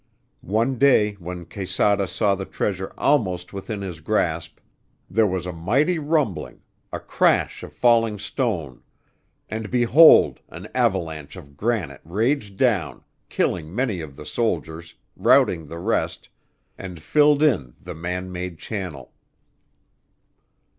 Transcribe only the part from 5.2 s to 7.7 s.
was a mighty rumbling, a crash